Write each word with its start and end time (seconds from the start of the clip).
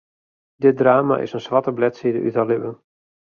Dit 0.65 0.77
drama 0.77 1.17
is 1.25 1.33
in 1.37 1.41
swarte 1.45 1.71
bledside 1.77 2.19
út 2.29 2.35
har 2.39 2.47
libben. 2.49 2.75